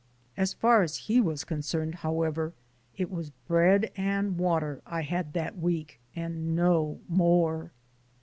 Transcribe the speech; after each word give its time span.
As 0.35 0.53
far 0.53 0.81
as 0.81 0.97
he 0.97 1.21
was 1.21 1.43
concerned, 1.43 1.93
however, 1.93 2.53
it 2.97 3.11
was 3.11 3.29
bread 3.47 3.91
and 3.95 4.35
water 4.35 4.81
I 4.83 5.01
had 5.03 5.33
that 5.33 5.59
week 5.59 5.99
and 6.15 6.55
no 6.55 6.99
more. 7.07 7.71